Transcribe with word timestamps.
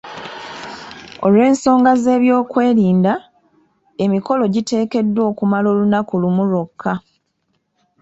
Olw'ensonga 1.25 1.91
z'ebyokwerinda, 2.03 3.13
emikolo 4.03 4.43
giteekeddwa 4.53 5.21
okumala 5.31 5.67
olunaku 5.73 6.13
lumu 6.21 6.43
lwokka. 6.49 6.93